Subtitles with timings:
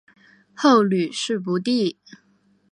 [0.55, 1.99] 后屡试不第。